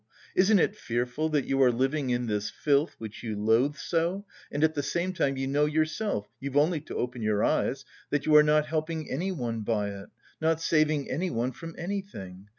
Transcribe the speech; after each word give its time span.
Isn't 0.33 0.57
it 0.57 0.75
fearful 0.75 1.29
that 1.29 1.45
you 1.45 1.61
are 1.61 1.71
living 1.71 2.09
in 2.09 2.25
this 2.25 2.49
filth 2.49 2.95
which 2.97 3.21
you 3.21 3.35
loathe 3.35 3.75
so, 3.75 4.25
and 4.51 4.63
at 4.63 4.73
the 4.73 4.81
same 4.81 5.13
time 5.13 5.37
you 5.37 5.45
know 5.45 5.65
yourself 5.67 6.27
(you've 6.39 6.57
only 6.57 6.81
to 6.81 6.95
open 6.95 7.21
your 7.21 7.43
eyes) 7.43 7.85
that 8.09 8.25
you 8.25 8.35
are 8.35 8.41
not 8.41 8.65
helping 8.65 9.07
anyone 9.11 9.59
by 9.61 9.89
it, 9.89 10.09
not 10.41 10.59
saving 10.59 11.07
anyone 11.07 11.51
from 11.51 11.75
anything? 11.77 12.47